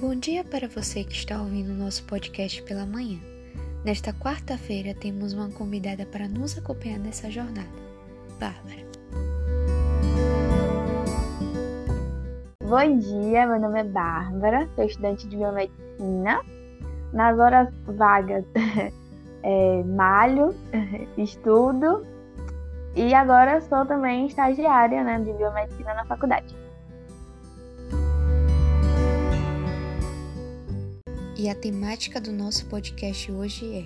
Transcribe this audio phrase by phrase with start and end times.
[0.00, 3.18] Bom dia para você que está ouvindo o nosso podcast pela manhã.
[3.84, 7.66] Nesta quarta-feira temos uma convidada para nos acompanhar nessa jornada,
[8.38, 8.86] Bárbara.
[12.62, 16.42] Bom dia, meu nome é Bárbara, sou estudante de biomedicina.
[17.12, 18.44] Nas horas vagas,
[19.42, 20.54] é, malho,
[21.18, 22.06] estudo
[22.94, 26.67] e agora sou também estagiária né, de biomedicina na faculdade.
[31.38, 33.84] E a temática do nosso podcast hoje é: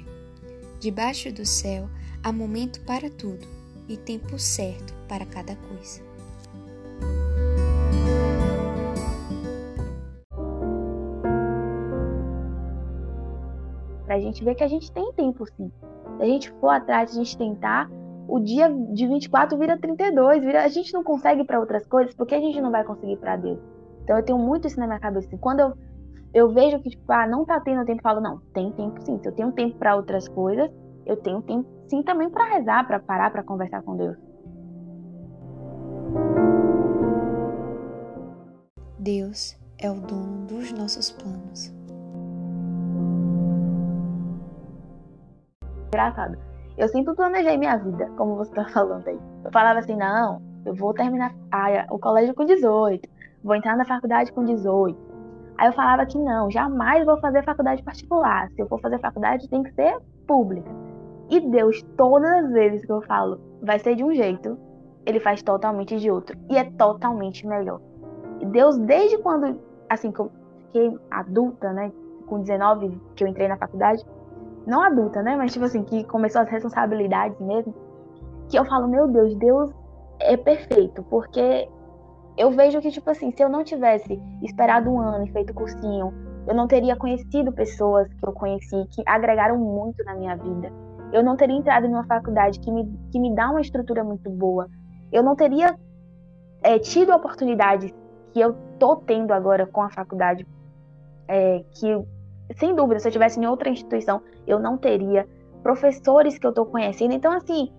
[0.80, 1.86] Debaixo do céu
[2.24, 3.46] há momento para tudo
[3.86, 6.00] e tempo certo para cada coisa.
[14.06, 15.70] Para a gente ver que a gente tem tempo sim.
[16.16, 17.90] Se a gente for atrás, a gente tentar,
[18.28, 22.34] o dia de 24 vira 32, vira, a gente não consegue para outras coisas, porque
[22.34, 23.58] a gente não vai conseguir para Deus.
[24.04, 25.36] Então eu tenho muito isso na minha cabeça.
[25.36, 25.91] Quando eu
[26.34, 29.18] eu vejo que, tipo, ah, não tá tendo tempo, eu falo, não, tem tempo sim.
[29.18, 30.70] Se eu tenho tempo para outras coisas,
[31.04, 34.16] eu tenho tempo sim também para rezar, para parar, para conversar com Deus.
[38.98, 41.74] Deus é o dono dos nossos planos.
[45.88, 46.38] Engraçado.
[46.78, 49.18] Eu sempre planejei minha vida, como você tá falando aí.
[49.44, 53.06] Eu falava assim, não, eu vou terminar ah, o colégio com 18,
[53.44, 55.11] vou entrar na faculdade com 18,
[55.58, 58.48] Aí eu falava que não, jamais vou fazer faculdade particular.
[58.50, 60.70] Se eu for fazer faculdade, tem que ser pública.
[61.30, 64.58] E Deus, todas as vezes que eu falo, vai ser de um jeito,
[65.06, 66.36] ele faz totalmente de outro.
[66.50, 67.80] E é totalmente melhor.
[68.40, 70.30] E Deus, desde quando, assim, que eu
[70.66, 71.92] fiquei adulta, né?
[72.26, 74.04] Com 19, que eu entrei na faculdade.
[74.66, 75.36] Não adulta, né?
[75.36, 77.74] Mas, tipo assim, que começou as responsabilidades mesmo.
[78.48, 79.70] Que eu falo, meu Deus, Deus
[80.20, 81.02] é perfeito.
[81.04, 81.68] Porque
[82.36, 86.12] eu vejo que, tipo assim, se eu não tivesse esperado um ano e feito cursinho,
[86.46, 90.72] eu não teria conhecido pessoas que eu conheci que agregaram muito na minha vida.
[91.12, 94.30] Eu não teria entrado em uma faculdade que me, que me dá uma estrutura muito
[94.30, 94.66] boa.
[95.12, 95.78] Eu não teria
[96.62, 97.92] é, tido oportunidades
[98.32, 100.46] que eu tô tendo agora com a faculdade.
[101.28, 102.02] É, que,
[102.56, 105.28] sem dúvida, se eu tivesse em outra instituição, eu não teria.
[105.62, 107.12] Professores que eu tô conhecendo.
[107.12, 107.70] Então, assim,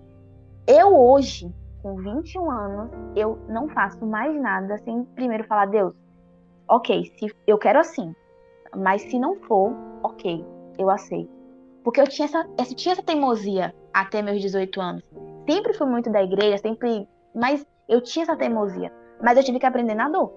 [0.66, 1.52] eu hoje
[1.84, 5.94] com 21 anos, eu não faço mais nada sem primeiro falar, Deus,
[6.66, 8.16] ok, se eu quero assim,
[8.74, 9.70] mas se não for,
[10.02, 10.42] ok,
[10.78, 11.30] eu aceito.
[11.84, 15.04] Porque eu tinha essa, eu tinha essa teimosia até meus 18 anos.
[15.46, 17.06] Sempre fui muito da igreja, sempre.
[17.34, 18.90] Mas eu tinha essa teimosia.
[19.22, 20.32] Mas eu tive que aprender na dor.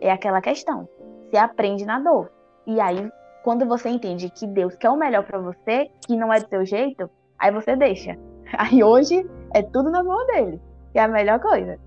[0.00, 0.88] É aquela questão.
[1.28, 2.30] Você aprende na dor.
[2.64, 3.10] E aí,
[3.42, 6.64] quando você entende que Deus quer o melhor para você, que não é do seu
[6.64, 8.16] jeito, aí você deixa.
[8.56, 10.60] Aí hoje é tudo na mão dele
[10.98, 11.78] é a melhor coisa.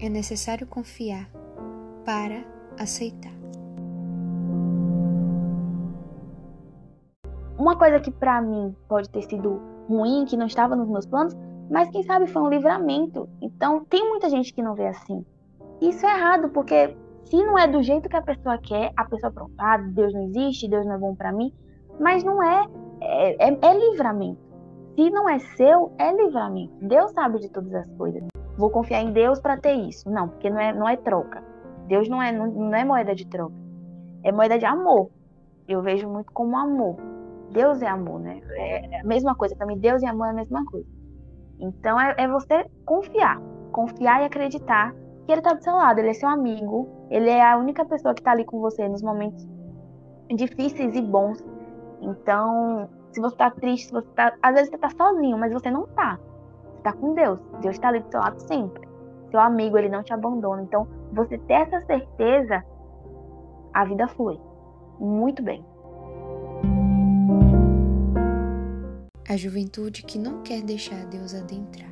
[0.00, 1.28] É necessário confiar
[2.04, 2.44] para
[2.78, 3.32] aceitar.
[7.58, 11.34] Uma coisa que para mim pode ter sido ruim, que não estava nos meus planos,
[11.70, 13.28] mas quem sabe foi um livramento.
[13.40, 15.24] Então, tem muita gente que não vê assim.
[15.80, 19.32] Isso é errado, porque se não é do jeito que a pessoa quer, a pessoa
[19.32, 21.52] pronto, ah, Deus não existe, Deus não é bom para mim,
[21.98, 22.66] mas não é,
[23.00, 24.53] é, é, é livramento.
[24.94, 26.72] Se não é seu, é livramento.
[26.80, 28.22] Deus sabe de todas as coisas.
[28.56, 30.08] Vou confiar em Deus para ter isso.
[30.08, 31.42] Não, porque não é, não é troca.
[31.88, 33.54] Deus não é, não, não é moeda de troca.
[34.22, 35.10] É moeda de amor.
[35.66, 36.96] Eu vejo muito como amor.
[37.50, 38.40] Deus é amor, né?
[38.52, 39.56] É a mesma coisa.
[39.56, 40.86] Para mim, Deus e amor é a mesma coisa.
[41.58, 43.40] Então, é, é você confiar.
[43.72, 44.94] Confiar e acreditar
[45.26, 45.98] que Ele está do seu lado.
[45.98, 46.88] Ele é seu amigo.
[47.10, 49.44] Ele é a única pessoa que está ali com você nos momentos
[50.34, 51.44] difíceis e bons.
[52.00, 54.34] Então, se você tá triste, se você tá.
[54.42, 56.18] Às vezes você tá sozinho, mas você não tá.
[56.64, 57.38] Você tá com Deus.
[57.60, 58.88] Deus tá ali do seu lado sempre.
[59.30, 60.62] Seu amigo, ele não te abandona.
[60.62, 62.64] Então, você ter essa certeza,
[63.72, 64.38] a vida flui.
[64.98, 65.64] Muito bem.
[69.28, 71.90] A juventude que não quer deixar Deus adentrar.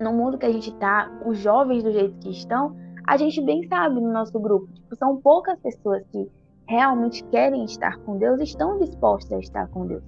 [0.00, 3.66] No mundo que a gente tá, os jovens do jeito que estão, a gente bem
[3.68, 6.30] sabe no nosso grupo, tipo, são poucas pessoas que
[6.66, 10.02] realmente querem estar com Deus e estão dispostas a estar com Deus.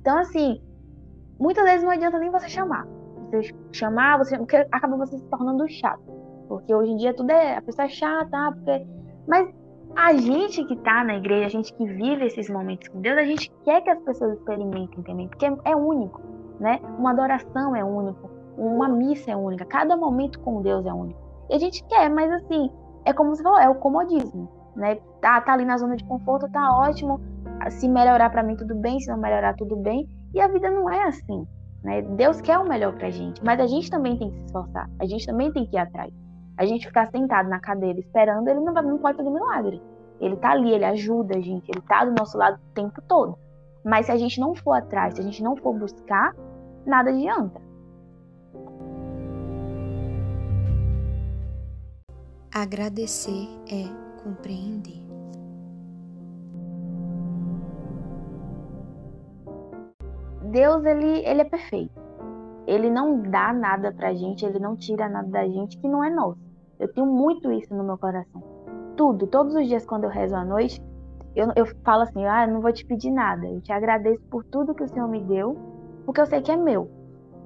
[0.00, 0.60] Então, assim,
[1.38, 2.86] muitas vezes não adianta nem você chamar.
[3.30, 4.36] Você chamar, você
[4.70, 6.02] acaba você se tornando chato.
[6.48, 7.56] Porque hoje em dia tudo é.
[7.56, 8.86] A pessoa é chata, ah, porque.
[9.26, 9.52] Mas
[9.96, 13.24] a gente que tá na igreja, a gente que vive esses momentos com Deus, a
[13.24, 16.22] gente quer que as pessoas experimentem também, porque é único,
[16.60, 16.80] né?
[16.98, 21.27] Uma adoração é única, uma missa é única, cada momento com Deus é único.
[21.50, 22.70] E a gente quer, mas assim,
[23.04, 24.96] é como você falou, é o comodismo, né?
[25.20, 27.20] Tá, tá ali na zona de conforto, tá ótimo.
[27.70, 29.00] Se melhorar para mim, tudo bem.
[29.00, 30.08] Se não melhorar, tudo bem.
[30.32, 31.46] E a vida não é assim.
[31.82, 32.02] Né?
[32.02, 35.06] Deus quer o melhor pra gente, mas a gente também tem que se esforçar, a
[35.06, 36.12] gente também tem que ir atrás.
[36.56, 39.80] A gente ficar sentado na cadeira esperando, ele não, não pode fazer milagre.
[40.20, 43.38] Ele tá ali, ele ajuda a gente, ele tá do nosso lado o tempo todo.
[43.84, 46.34] Mas se a gente não for atrás, se a gente não for buscar,
[46.84, 47.60] nada adianta.
[52.60, 53.84] Agradecer é
[54.20, 55.00] compreender.
[60.50, 61.92] Deus, ele, ele é perfeito.
[62.66, 66.10] Ele não dá nada pra gente, ele não tira nada da gente que não é
[66.10, 66.40] nosso.
[66.80, 68.42] Eu tenho muito isso no meu coração.
[68.96, 70.82] Tudo, todos os dias quando eu rezo à noite,
[71.36, 74.42] eu, eu falo assim: ah, eu não vou te pedir nada, eu te agradeço por
[74.42, 75.56] tudo que o Senhor me deu,
[76.04, 76.90] porque eu sei que é meu.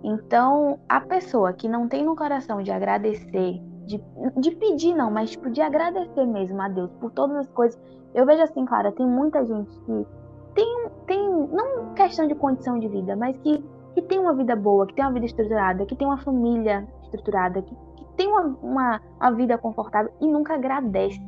[0.03, 4.03] Então, a pessoa que não tem no coração de agradecer, de,
[4.39, 7.81] de pedir não, mas tipo, de agradecer mesmo a Deus por todas as coisas.
[8.15, 10.07] Eu vejo assim, Clara, tem muita gente que
[10.55, 13.65] tem, tem não questão de condição de vida, mas que,
[13.95, 17.63] que tem uma vida boa, que tem uma vida estruturada, que tem uma família estruturada,
[17.63, 21.21] que, que tem uma, uma, uma vida confortável e nunca agradece.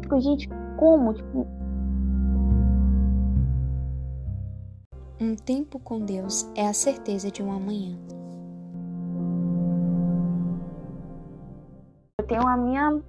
[0.00, 0.48] Tipo, gente,
[0.78, 1.12] como?
[1.12, 1.46] Tipo,
[5.20, 7.96] Um tempo com Deus é a certeza de um amanhã.
[12.34, 13.00] Tenho a minha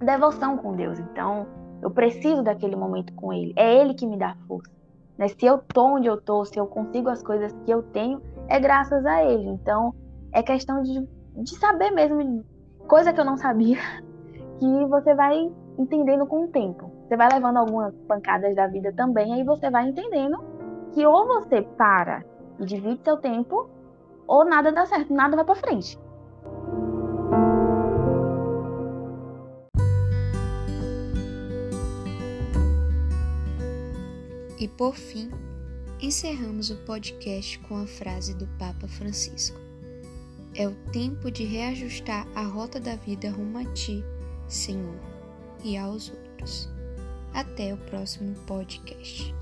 [0.00, 1.46] devoção com Deus, então
[1.82, 3.52] eu preciso daquele momento com Ele.
[3.56, 4.70] É Ele que me dá força.
[5.18, 5.28] Né?
[5.28, 8.58] Se eu tô onde eu tô, se eu consigo as coisas que eu tenho, é
[8.58, 9.48] graças a Ele.
[9.50, 9.94] Então
[10.32, 11.06] é questão de,
[11.36, 12.42] de saber mesmo,
[12.88, 13.78] coisa que eu não sabia,
[14.58, 16.90] que você vai entendendo com o tempo.
[17.06, 20.42] Você vai levando algumas pancadas da vida também, aí você vai entendendo
[20.94, 22.24] que ou você para
[22.58, 23.68] e divide seu tempo,
[24.26, 25.98] ou nada dá certo, nada vai para frente.
[34.64, 35.30] E por fim,
[36.00, 39.60] encerramos o podcast com a frase do Papa Francisco:
[40.54, 44.02] É o tempo de reajustar a rota da vida rumo a ti,
[44.48, 44.98] Senhor,
[45.62, 46.66] e aos outros.
[47.34, 49.34] Até o próximo podcast.